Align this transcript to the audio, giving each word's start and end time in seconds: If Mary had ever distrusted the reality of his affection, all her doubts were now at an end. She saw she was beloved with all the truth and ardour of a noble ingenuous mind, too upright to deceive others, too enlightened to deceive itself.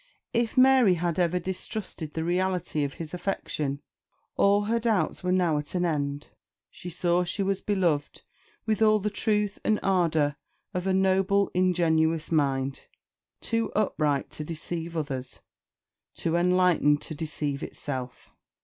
If 0.33 0.57
Mary 0.57 0.95
had 0.95 1.19
ever 1.19 1.37
distrusted 1.37 2.15
the 2.15 2.23
reality 2.23 2.83
of 2.83 2.95
his 2.95 3.13
affection, 3.13 3.83
all 4.35 4.63
her 4.63 4.79
doubts 4.79 5.23
were 5.23 5.31
now 5.31 5.59
at 5.59 5.75
an 5.75 5.85
end. 5.85 6.29
She 6.71 6.89
saw 6.89 7.23
she 7.23 7.43
was 7.43 7.61
beloved 7.61 8.23
with 8.65 8.81
all 8.81 8.97
the 8.97 9.11
truth 9.11 9.59
and 9.63 9.79
ardour 9.83 10.37
of 10.73 10.87
a 10.87 10.91
noble 10.93 11.51
ingenuous 11.53 12.31
mind, 12.31 12.87
too 13.41 13.71
upright 13.73 14.31
to 14.31 14.43
deceive 14.43 14.97
others, 14.97 15.41
too 16.15 16.35
enlightened 16.35 16.99
to 17.03 17.13
deceive 17.13 17.61
itself. 17.61 18.33